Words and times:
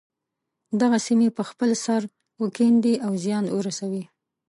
دغه 0.81 0.97
سیمې 1.07 1.29
په 1.37 1.43
خپل 1.49 1.69
سر 1.85 2.01
وکیندي 2.41 2.95
او 3.05 3.11
زیان 3.23 3.45
ورسوي. 3.57 4.03